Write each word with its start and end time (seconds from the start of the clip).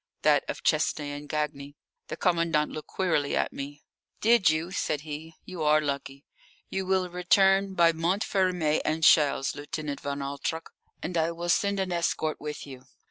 "That 0.23 0.43
of 0.47 0.63
Chesnay 0.63 1.11
and 1.15 1.29
Gagny." 1.29 1.75
The 2.07 2.17
commandant 2.17 2.71
looked 2.71 2.87
queerly 2.87 3.35
at 3.37 3.53
me. 3.53 3.83
"Did 4.19 4.49
you?" 4.49 4.71
said 4.71 5.01
he. 5.01 5.35
"You 5.45 5.61
are 5.61 5.79
lucky. 5.79 6.25
You 6.71 6.87
will 6.87 7.07
return 7.07 7.75
by 7.75 7.91
Montfermeil 7.91 8.81
and 8.83 9.03
Chelles, 9.03 9.53
Lieutenant 9.53 9.99
von 9.99 10.23
Altrock, 10.23 10.71
and 11.03 11.15
I 11.19 11.29
will 11.29 11.49
send 11.49 11.79
an 11.79 11.91
escort 11.91 12.41
with 12.41 12.65
you. 12.65 12.87